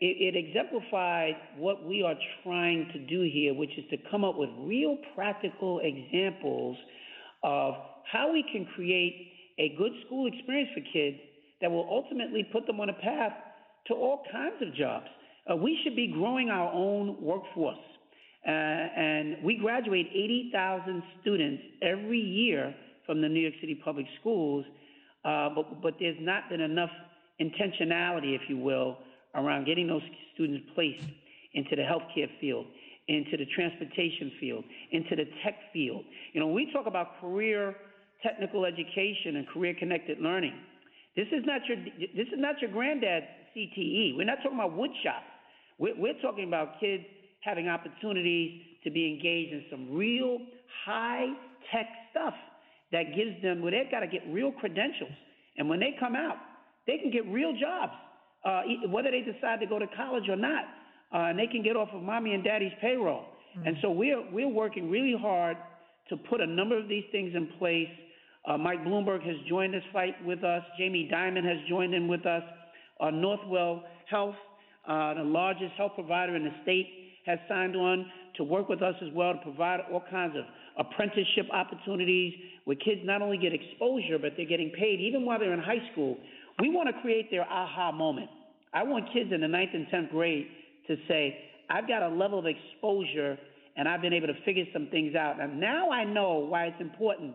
it, 0.00 0.34
it 0.34 0.36
exemplified 0.36 1.34
what 1.56 1.84
we 1.84 2.02
are 2.02 2.14
trying 2.44 2.88
to 2.92 2.98
do 2.98 3.28
here, 3.30 3.54
which 3.54 3.76
is 3.76 3.84
to 3.90 3.96
come 4.10 4.24
up 4.24 4.36
with 4.36 4.50
real 4.60 4.96
practical 5.14 5.80
examples 5.82 6.76
of 7.42 7.74
how 8.10 8.32
we 8.32 8.44
can 8.52 8.66
create 8.74 9.32
a 9.58 9.74
good 9.76 9.92
school 10.06 10.30
experience 10.32 10.70
for 10.74 10.80
kids 10.92 11.18
that 11.60 11.70
will 11.70 11.88
ultimately 11.90 12.46
put 12.52 12.66
them 12.66 12.80
on 12.80 12.88
a 12.88 12.92
path 12.94 13.32
to 13.88 13.94
all 13.94 14.22
kinds 14.30 14.54
of 14.62 14.74
jobs. 14.74 15.06
Uh, 15.50 15.56
we 15.56 15.78
should 15.82 15.96
be 15.96 16.06
growing 16.06 16.48
our 16.48 16.72
own 16.72 17.16
workforce. 17.20 17.76
Uh, 18.46 18.50
and 18.50 19.36
we 19.42 19.56
graduate 19.56 20.06
80,000 20.14 21.02
students 21.20 21.62
every 21.82 22.20
year 22.20 22.74
from 23.04 23.20
the 23.20 23.28
New 23.28 23.40
York 23.40 23.54
City 23.60 23.80
Public 23.84 24.06
Schools, 24.20 24.64
uh, 25.24 25.48
but, 25.54 25.82
but 25.82 25.94
there's 25.98 26.16
not 26.20 26.48
been 26.48 26.60
enough 26.60 26.90
intentionality, 27.40 28.34
if 28.34 28.42
you 28.48 28.56
will, 28.56 28.98
around 29.34 29.66
getting 29.66 29.86
those 29.86 30.02
students 30.34 30.66
placed 30.74 31.04
into 31.54 31.76
the 31.76 31.82
healthcare 31.82 32.28
field, 32.40 32.66
into 33.08 33.36
the 33.36 33.46
transportation 33.54 34.32
field, 34.40 34.64
into 34.92 35.16
the 35.16 35.24
tech 35.44 35.56
field. 35.72 36.04
You 36.32 36.40
know, 36.40 36.48
we 36.48 36.70
talk 36.72 36.86
about 36.86 37.20
career 37.20 37.74
technical 38.22 38.64
education 38.64 39.36
and 39.36 39.46
career 39.48 39.74
connected 39.78 40.18
learning, 40.20 40.54
this 41.18 41.26
is 41.32 41.44
not 41.44 41.62
your 41.66 41.76
this 42.14 42.28
is 42.28 42.38
not 42.38 42.60
your 42.62 42.70
granddad's 42.70 43.26
CTE. 43.56 44.16
We're 44.16 44.24
not 44.24 44.38
talking 44.42 44.54
about 44.58 44.78
woodshop. 44.78 45.26
We're, 45.76 45.98
we're 45.98 46.20
talking 46.22 46.46
about 46.46 46.78
kids 46.78 47.02
having 47.40 47.68
opportunities 47.68 48.62
to 48.84 48.90
be 48.90 49.06
engaged 49.06 49.52
in 49.52 49.64
some 49.68 49.96
real 49.96 50.38
high 50.86 51.26
tech 51.72 51.86
stuff 52.12 52.34
that 52.92 53.16
gives 53.16 53.42
them 53.42 53.62
where 53.62 53.72
they've 53.72 53.90
got 53.90 54.00
to 54.00 54.06
get 54.06 54.22
real 54.28 54.52
credentials. 54.52 55.10
And 55.56 55.68
when 55.68 55.80
they 55.80 55.96
come 55.98 56.14
out, 56.14 56.36
they 56.86 56.98
can 56.98 57.10
get 57.10 57.26
real 57.26 57.52
jobs, 57.52 57.92
uh, 58.44 58.62
whether 58.88 59.10
they 59.10 59.20
decide 59.20 59.60
to 59.60 59.66
go 59.66 59.78
to 59.78 59.86
college 59.96 60.28
or 60.28 60.36
not. 60.36 60.64
Uh, 61.12 61.30
and 61.30 61.38
they 61.38 61.46
can 61.46 61.62
get 61.62 61.76
off 61.76 61.88
of 61.92 62.02
mommy 62.02 62.34
and 62.34 62.44
daddy's 62.44 62.72
payroll. 62.80 63.24
Mm-hmm. 63.56 63.68
And 63.68 63.76
so 63.80 63.90
we're 63.90 64.30
we're 64.30 64.48
working 64.48 64.90
really 64.90 65.14
hard 65.18 65.56
to 66.10 66.16
put 66.16 66.40
a 66.40 66.46
number 66.46 66.78
of 66.78 66.88
these 66.88 67.04
things 67.12 67.32
in 67.34 67.48
place. 67.58 67.88
Uh, 68.46 68.56
Mike 68.56 68.84
Bloomberg 68.84 69.22
has 69.26 69.36
joined 69.48 69.74
this 69.74 69.82
fight 69.92 70.14
with 70.24 70.44
us. 70.44 70.62
Jamie 70.78 71.08
Dimon 71.12 71.44
has 71.44 71.58
joined 71.68 71.94
in 71.94 72.08
with 72.08 72.24
us. 72.26 72.42
Uh, 73.00 73.06
Northwell 73.06 73.82
Health, 74.10 74.34
uh, 74.86 75.14
the 75.14 75.22
largest 75.22 75.72
health 75.76 75.92
provider 75.94 76.34
in 76.36 76.44
the 76.44 76.52
state, 76.62 76.86
has 77.26 77.38
signed 77.48 77.76
on 77.76 78.06
to 78.36 78.44
work 78.44 78.68
with 78.68 78.82
us 78.82 78.94
as 79.02 79.12
well 79.14 79.34
to 79.34 79.40
provide 79.42 79.80
all 79.92 80.02
kinds 80.10 80.34
of 80.36 80.44
apprenticeship 80.78 81.46
opportunities 81.52 82.32
where 82.64 82.76
kids 82.76 83.00
not 83.04 83.20
only 83.20 83.36
get 83.36 83.52
exposure, 83.52 84.18
but 84.20 84.32
they're 84.36 84.46
getting 84.46 84.70
paid 84.70 85.00
even 85.00 85.24
while 85.24 85.38
they're 85.38 85.52
in 85.52 85.60
high 85.60 85.82
school. 85.92 86.16
We 86.60 86.70
want 86.70 86.88
to 86.94 87.00
create 87.02 87.30
their 87.30 87.42
aha 87.44 87.92
moment. 87.92 88.30
I 88.72 88.82
want 88.82 89.12
kids 89.12 89.30
in 89.32 89.40
the 89.40 89.48
ninth 89.48 89.70
and 89.74 89.86
10th 89.86 90.10
grade 90.10 90.46
to 90.88 90.96
say, 91.06 91.38
I've 91.70 91.86
got 91.86 92.02
a 92.02 92.08
level 92.08 92.38
of 92.38 92.46
exposure 92.46 93.38
and 93.76 93.88
I've 93.88 94.02
been 94.02 94.12
able 94.12 94.26
to 94.26 94.42
figure 94.44 94.64
some 94.72 94.88
things 94.90 95.14
out. 95.14 95.40
And 95.40 95.60
now 95.60 95.90
I 95.90 96.04
know 96.04 96.38
why 96.38 96.66
it's 96.66 96.80
important 96.80 97.34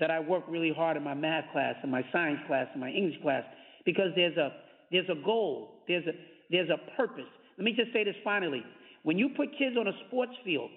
that 0.00 0.10
I 0.10 0.18
work 0.18 0.44
really 0.48 0.72
hard 0.74 0.96
in 0.96 1.04
my 1.04 1.14
math 1.14 1.44
class 1.52 1.76
and 1.82 1.90
my 1.90 2.02
science 2.12 2.40
class 2.46 2.66
and 2.72 2.80
my 2.80 2.90
English 2.90 3.20
class 3.22 3.44
because 3.86 4.08
there's 4.16 4.36
a 4.36 4.52
there's 4.90 5.08
a 5.08 5.24
goal, 5.24 5.82
there's 5.86 6.06
a 6.06 6.12
there's 6.50 6.68
a 6.68 6.96
purpose. 6.96 7.30
Let 7.56 7.64
me 7.64 7.72
just 7.72 7.92
say 7.92 8.04
this 8.04 8.16
finally. 8.24 8.64
When 9.04 9.18
you 9.18 9.30
put 9.36 9.50
kids 9.56 9.76
on 9.78 9.86
a 9.86 9.92
sports 10.08 10.32
field, 10.44 10.70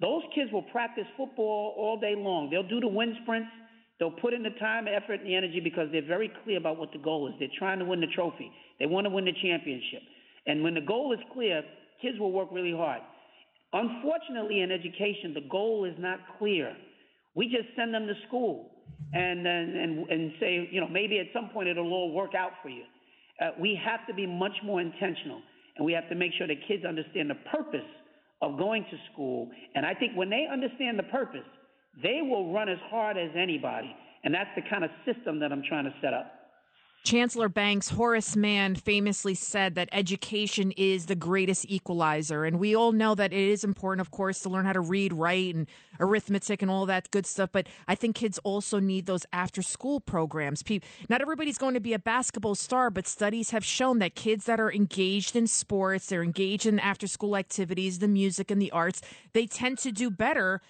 those 0.00 0.22
kids 0.34 0.50
will 0.52 0.62
practice 0.62 1.04
football 1.16 1.74
all 1.76 1.98
day 2.00 2.14
long. 2.16 2.48
They'll 2.50 2.68
do 2.68 2.80
the 2.80 2.88
wind 2.88 3.14
sprints. 3.22 3.48
They'll 3.98 4.10
put 4.10 4.34
in 4.34 4.42
the 4.42 4.50
time, 4.60 4.86
effort, 4.88 5.20
and 5.20 5.26
the 5.26 5.34
energy 5.34 5.60
because 5.60 5.88
they're 5.90 6.06
very 6.06 6.30
clear 6.44 6.58
about 6.58 6.78
what 6.78 6.92
the 6.92 6.98
goal 6.98 7.28
is. 7.28 7.34
They're 7.38 7.48
trying 7.58 7.78
to 7.78 7.84
win 7.84 8.00
the 8.00 8.08
trophy. 8.14 8.50
They 8.78 8.86
want 8.86 9.06
to 9.06 9.10
win 9.10 9.24
the 9.24 9.32
championship. 9.42 10.02
And 10.46 10.62
when 10.62 10.74
the 10.74 10.82
goal 10.82 11.12
is 11.12 11.18
clear, 11.32 11.62
kids 12.02 12.18
will 12.18 12.32
work 12.32 12.48
really 12.52 12.72
hard. 12.72 13.00
Unfortunately, 13.72 14.60
in 14.60 14.70
education, 14.70 15.34
the 15.34 15.48
goal 15.50 15.84
is 15.84 15.94
not 15.98 16.18
clear. 16.38 16.76
We 17.34 17.46
just 17.46 17.74
send 17.74 17.92
them 17.92 18.06
to 18.06 18.14
school 18.28 18.70
and 19.12 19.46
and 19.46 20.08
and 20.08 20.32
say, 20.40 20.68
you 20.70 20.80
know, 20.80 20.88
maybe 20.88 21.18
at 21.18 21.26
some 21.32 21.50
point 21.50 21.68
it'll 21.68 21.92
all 21.92 22.12
work 22.12 22.34
out 22.34 22.52
for 22.62 22.68
you. 22.68 22.84
Uh, 23.40 23.50
we 23.60 23.78
have 23.84 24.06
to 24.06 24.14
be 24.14 24.26
much 24.26 24.56
more 24.64 24.80
intentional, 24.80 25.40
and 25.76 25.84
we 25.84 25.92
have 25.92 26.08
to 26.08 26.14
make 26.14 26.32
sure 26.38 26.46
that 26.46 26.56
kids 26.68 26.84
understand 26.84 27.28
the 27.28 27.36
purpose 27.50 27.88
of 28.40 28.58
going 28.58 28.84
to 28.84 28.96
school. 29.12 29.50
And 29.74 29.84
I 29.84 29.94
think 29.94 30.12
when 30.14 30.30
they 30.30 30.46
understand 30.50 30.98
the 30.98 31.04
purpose, 31.04 31.44
they 32.02 32.20
will 32.22 32.52
run 32.52 32.68
as 32.68 32.78
hard 32.90 33.16
as 33.16 33.30
anybody. 33.36 33.94
And 34.24 34.34
that's 34.34 34.50
the 34.56 34.62
kind 34.68 34.84
of 34.84 34.90
system 35.04 35.38
that 35.40 35.52
I'm 35.52 35.62
trying 35.68 35.84
to 35.84 35.94
set 36.00 36.12
up. 36.12 36.32
Chancellor 37.04 37.48
Banks, 37.48 37.90
Horace 37.90 38.34
Mann 38.34 38.74
famously 38.74 39.36
said 39.36 39.76
that 39.76 39.88
education 39.92 40.72
is 40.72 41.06
the 41.06 41.14
greatest 41.14 41.64
equalizer. 41.68 42.44
And 42.44 42.58
we 42.58 42.74
all 42.74 42.90
know 42.90 43.14
that 43.14 43.32
it 43.32 43.38
is 43.38 43.62
important, 43.62 44.00
of 44.00 44.10
course, 44.10 44.40
to 44.40 44.48
learn 44.48 44.64
how 44.64 44.72
to 44.72 44.80
read, 44.80 45.12
write, 45.12 45.54
and 45.54 45.68
arithmetic 46.00 46.62
and 46.62 46.70
all 46.70 46.84
that 46.86 47.08
good 47.12 47.24
stuff. 47.24 47.50
But 47.52 47.68
I 47.86 47.94
think 47.94 48.16
kids 48.16 48.40
also 48.42 48.80
need 48.80 49.06
those 49.06 49.24
after 49.32 49.62
school 49.62 50.00
programs. 50.00 50.64
Not 51.08 51.22
everybody's 51.22 51.58
going 51.58 51.74
to 51.74 51.80
be 51.80 51.92
a 51.92 51.98
basketball 52.00 52.56
star, 52.56 52.90
but 52.90 53.06
studies 53.06 53.50
have 53.50 53.64
shown 53.64 54.00
that 54.00 54.16
kids 54.16 54.46
that 54.46 54.58
are 54.58 54.72
engaged 54.72 55.36
in 55.36 55.46
sports, 55.46 56.06
they're 56.06 56.24
engaged 56.24 56.66
in 56.66 56.80
after 56.80 57.06
school 57.06 57.36
activities, 57.36 58.00
the 58.00 58.08
music 58.08 58.50
and 58.50 58.60
the 58.60 58.72
arts, 58.72 59.00
they 59.32 59.46
tend 59.46 59.78
to 59.78 59.92
do 59.92 60.10
better 60.10 60.60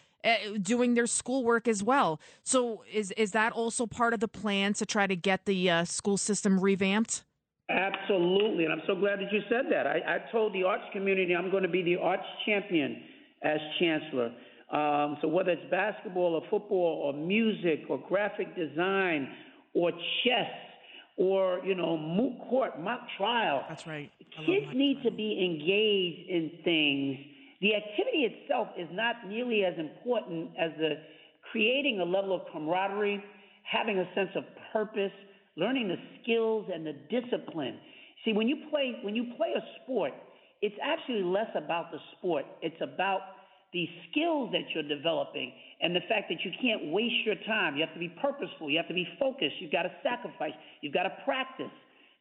doing 0.61 0.95
their 0.95 1.07
schoolwork 1.07 1.69
as 1.69 1.83
well. 1.83 2.21
So 2.43 2.83
is 2.93 3.13
is 3.13 3.33
that 3.33 3.53
also 3.53 3.87
part 3.87 4.15
of 4.15 4.21
the 4.21 4.29
plan 4.29 4.75
to 4.75 4.87
try 4.87 5.07
to 5.07 5.17
get 5.17 5.47
the 5.47 5.71
uh, 5.71 5.85
school 5.85 6.17
system 6.17 6.61
revamped? 6.61 7.25
Absolutely, 7.69 8.65
and 8.65 8.73
I'm 8.73 8.83
so 8.87 8.95
glad 8.95 9.19
that 9.19 9.33
you 9.33 9.41
said 9.49 9.67
that. 9.71 9.87
I, 9.87 9.99
I 10.07 10.31
told 10.31 10.55
the 10.55 10.63
arts 10.63 10.85
community 10.93 11.35
I'm 11.35 11.51
going 11.51 11.65
to 11.65 11.69
be 11.69 11.83
the 11.83 11.97
arts 11.97 12.23
champion 12.45 13.03
as 13.43 13.59
chancellor. 13.81 14.33
Um, 14.71 15.17
so 15.21 15.29
whether 15.29 15.53
it's 15.53 15.71
basketball 15.71 16.35
or 16.35 16.43
football 16.51 17.03
or 17.05 17.13
music 17.13 17.85
or 17.89 17.99
graphic 18.09 18.55
design 18.57 19.29
or 19.75 19.91
chess 19.91 20.51
or 21.17 21.61
you 21.65 21.75
know 21.75 21.97
moot 21.97 22.39
court 22.49 22.81
mock 22.81 23.01
trial, 23.17 23.65
that's 23.69 23.87
right. 23.87 24.11
Kids 24.45 24.67
need 24.75 25.03
to 25.05 25.11
be 25.11 25.45
engaged 25.45 26.31
in 26.31 26.63
things 26.65 27.36
the 27.61 27.75
activity 27.75 28.29
itself 28.29 28.69
is 28.79 28.89
not 28.93 29.27
nearly 29.27 29.65
as 29.65 29.75
important 29.79 30.51
as 30.59 30.71
the 30.79 31.01
creating 31.51 32.01
a 32.01 32.05
level 32.05 32.35
of 32.35 32.43
camaraderie, 32.53 33.23
having 33.63 33.99
a 33.99 34.15
sense 34.15 34.31
of 34.37 34.45
purpose, 34.73 35.13
learning 35.57 35.89
the 35.89 35.97
skills 36.23 36.69
and 36.73 36.87
the 36.87 36.93
discipline. 37.09 37.79
See, 38.25 38.33
when 38.33 38.49
you 38.49 38.57
play 38.71 38.99
when 39.03 39.15
you 39.15 39.33
play 39.37 39.55
a 39.57 39.63
sport, 39.83 40.13
it's 40.61 40.77
actually 40.83 41.23
less 41.23 41.51
about 41.55 41.93
the 41.93 41.99
sport. 42.19 42.45
It's 42.61 42.81
about 42.81 43.21
the 43.73 43.89
skills 44.11 44.51
that 44.53 44.65
you're 44.75 44.89
developing 44.89 45.53
and 45.81 45.95
the 45.95 46.01
fact 46.09 46.29
that 46.29 46.39
you 46.45 46.51
can't 46.61 46.93
waste 46.93 47.25
your 47.25 47.35
time. 47.47 47.77
You 47.77 47.85
have 47.85 47.95
to 47.95 48.01
be 48.01 48.13
purposeful. 48.21 48.71
You 48.71 48.79
have 48.79 48.89
to 48.89 48.95
be 48.95 49.07
focused. 49.19 49.57
You've 49.61 49.73
got 49.73 49.83
to 49.83 49.93
sacrifice. 50.03 50.53
You've 50.81 50.95
got 50.95 51.05
to 51.05 51.13
practice. 51.25 51.73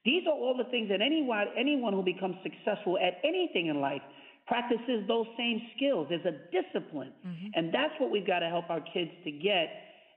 These 0.03 0.23
are 0.27 0.33
all 0.33 0.55
the 0.55 0.69
things 0.69 0.89
that 0.89 1.01
anyone 1.01 1.47
anyone 1.57 1.93
who 1.93 2.03
becomes 2.03 2.35
successful 2.43 2.97
at 2.97 3.19
anything 3.23 3.67
in 3.67 3.81
life 3.81 4.01
practices 4.47 5.03
those 5.07 5.25
same 5.37 5.61
skills. 5.75 6.07
There's 6.09 6.25
a 6.25 6.37
discipline. 6.51 7.13
Mm-hmm. 7.25 7.47
And 7.55 7.73
that's 7.73 7.93
what 7.99 8.11
we've 8.11 8.27
got 8.27 8.39
to 8.39 8.49
help 8.49 8.69
our 8.69 8.81
kids 8.81 9.11
to 9.23 9.31
get 9.31 9.69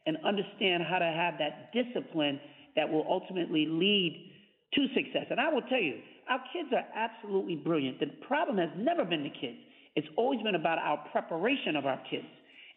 and 0.06 0.16
understand 0.25 0.82
how 0.88 0.99
to 0.99 1.06
have 1.06 1.35
that 1.38 1.73
discipline 1.73 2.40
that 2.76 2.88
will 2.88 3.04
ultimately 3.08 3.66
lead 3.68 4.32
to 4.75 4.87
success. 4.94 5.26
And 5.30 5.40
I 5.40 5.52
will 5.52 5.62
tell 5.62 5.80
you, 5.80 5.99
our 6.28 6.40
kids 6.52 6.68
are 6.73 6.85
absolutely 6.94 7.56
brilliant. 7.56 8.00
The 8.00 8.06
problem 8.26 8.58
has 8.58 8.68
never 8.76 9.04
been 9.04 9.23
the 9.23 9.30
kids, 9.30 9.58
it's 9.97 10.06
always 10.16 10.40
been 10.42 10.54
about 10.54 10.78
our 10.78 10.99
preparation 11.11 11.75
of 11.75 11.87
our 11.87 12.00
kids. 12.08 12.26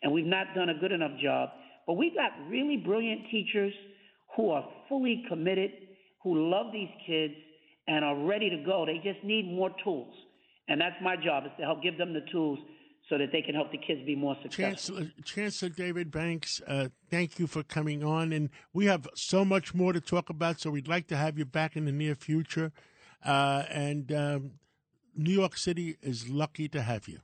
And 0.01 0.11
we've 0.11 0.25
not 0.25 0.47
done 0.55 0.69
a 0.69 0.73
good 0.73 0.91
enough 0.91 1.11
job. 1.21 1.49
But 1.85 1.93
we've 1.93 2.15
got 2.15 2.31
really 2.49 2.77
brilliant 2.77 3.21
teachers 3.29 3.73
who 4.35 4.49
are 4.49 4.67
fully 4.89 5.23
committed, 5.29 5.71
who 6.23 6.49
love 6.49 6.67
these 6.71 6.89
kids, 7.05 7.33
and 7.87 8.03
are 8.03 8.17
ready 8.25 8.49
to 8.49 8.63
go. 8.65 8.85
They 8.85 8.97
just 9.03 9.23
need 9.23 9.45
more 9.45 9.69
tools. 9.83 10.13
And 10.67 10.79
that's 10.79 10.95
my 11.01 11.15
job 11.15 11.45
is 11.45 11.51
to 11.57 11.63
help 11.63 11.81
give 11.83 11.97
them 11.97 12.13
the 12.13 12.21
tools 12.31 12.59
so 13.09 13.17
that 13.17 13.31
they 13.31 13.41
can 13.41 13.55
help 13.55 13.71
the 13.71 13.77
kids 13.77 14.05
be 14.05 14.15
more 14.15 14.35
successful. 14.41 14.95
Chancellor, 14.97 15.11
Chancellor 15.25 15.69
David 15.69 16.11
Banks, 16.11 16.61
uh, 16.67 16.87
thank 17.09 17.39
you 17.39 17.47
for 17.47 17.63
coming 17.63 18.03
on. 18.03 18.31
And 18.31 18.49
we 18.73 18.85
have 18.85 19.07
so 19.15 19.43
much 19.43 19.73
more 19.73 19.91
to 19.91 19.99
talk 19.99 20.29
about, 20.29 20.61
so 20.61 20.69
we'd 20.69 20.87
like 20.87 21.07
to 21.07 21.17
have 21.17 21.37
you 21.37 21.45
back 21.45 21.75
in 21.75 21.85
the 21.85 21.91
near 21.91 22.15
future. 22.15 22.71
Uh, 23.25 23.63
and 23.69 24.11
um, 24.13 24.51
New 25.15 25.33
York 25.33 25.57
City 25.57 25.97
is 26.01 26.29
lucky 26.29 26.69
to 26.69 26.81
have 26.81 27.07
you. 27.07 27.19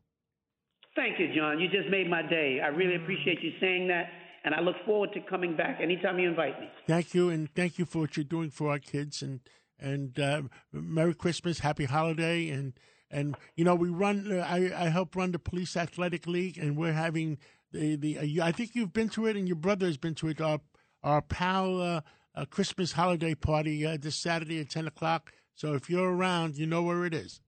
Thank 0.96 1.20
you, 1.20 1.34
John. 1.34 1.60
You 1.60 1.70
just 1.70 1.90
made 1.90 2.10
my 2.10 2.24
day. 2.24 2.60
I 2.64 2.68
really 2.68 2.96
appreciate 2.96 3.42
you 3.42 3.52
saying 3.62 3.88
that. 3.88 4.10
And 4.44 4.56
I 4.56 4.62
look 4.62 4.76
forward 4.86 5.12
to 5.14 5.20
coming 5.30 5.58
back 5.58 5.80
anytime 5.82 6.20
you 6.20 6.30
invite 6.30 6.60
me. 6.60 6.70
Thank 6.88 7.14
you, 7.14 7.30
and 7.30 7.54
thank 7.54 7.78
you 7.78 7.86
for 7.86 8.00
what 8.00 8.16
you're 8.16 8.24
doing 8.24 8.50
for 8.50 8.70
our 8.70 8.80
kids. 8.80 9.22
And 9.22 9.42
and 9.80 10.18
uh, 10.20 10.44
Merry 10.72 11.14
Christmas, 11.14 11.60
Happy 11.60 11.86
Holiday, 11.86 12.50
and 12.50 12.74
and 13.12 13.36
you 13.56 13.64
know 13.64 13.76
we 13.76 13.90
run. 13.90 14.32
Uh, 14.32 14.38
I 14.38 14.86
I 14.86 14.90
help 14.90 15.16
run 15.16 15.32
the 15.32 15.40
police 15.40 15.78
athletic 15.78 16.28
league, 16.28 16.58
and 16.58 16.78
we're 16.78 16.94
having 16.94 17.38
the 17.72 17.96
the. 17.96 18.42
Uh, 18.42 18.46
I 18.46 18.52
think 18.52 18.76
you've 18.76 18.94
been 18.94 19.10
to 19.10 19.28
it, 19.28 19.36
and 19.36 19.48
your 19.48 19.56
brother 19.56 19.86
has 19.86 19.98
been 19.98 20.16
to 20.16 20.28
it. 20.30 20.42
Our 20.42 20.60
our 21.04 21.22
pal 21.22 21.82
uh, 21.82 22.02
uh 22.36 22.46
Christmas 22.46 22.94
holiday 22.94 23.36
party 23.36 23.86
uh, 23.86 23.98
this 24.00 24.16
Saturday 24.16 24.60
at 24.60 24.70
ten 24.70 24.88
o'clock. 24.88 25.32
So 25.56 25.74
if 25.74 25.90
you're 25.90 26.14
around, 26.14 26.58
you 26.58 26.68
know 26.68 26.84
where 26.84 27.06
it 27.06 27.14
is. 27.14 27.42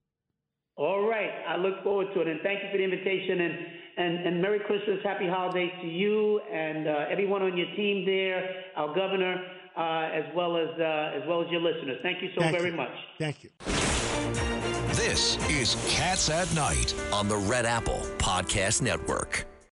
All 0.75 1.07
right, 1.07 1.29
I 1.47 1.57
look 1.57 1.83
forward 1.83 2.07
to 2.13 2.21
it, 2.21 2.27
and 2.27 2.39
thank 2.41 2.63
you 2.63 2.69
for 2.71 2.77
the 2.77 2.83
invitation, 2.83 3.41
and 3.41 3.53
and, 3.97 4.27
and 4.27 4.41
Merry 4.41 4.59
Christmas, 4.59 4.99
Happy 5.03 5.27
Holidays 5.27 5.71
to 5.81 5.87
you 5.87 6.39
and 6.39 6.87
uh, 6.87 7.05
everyone 7.11 7.41
on 7.41 7.57
your 7.57 7.67
team 7.75 8.05
there, 8.05 8.63
our 8.77 8.95
governor, 8.95 9.35
as 9.75 10.23
well 10.33 10.55
as 10.55 10.69
as 10.79 11.27
well 11.27 11.41
as 11.41 11.51
your 11.51 11.61
listeners. 11.61 11.97
Thank 12.01 12.21
you 12.21 12.29
so 12.33 12.41
thank 12.41 12.57
very 12.57 12.71
you. 12.71 12.77
much. 12.77 12.95
Thank 13.17 13.43
you. 13.43 13.49
This 15.09 15.37
is 15.49 15.75
Cats 15.87 16.29
at 16.29 16.53
Night. 16.53 16.93
on 17.11 17.27
the 17.27 17.35
Red 17.35 17.65
Apple 17.65 18.05
Podcast 18.19 18.83
Network. 18.83 19.43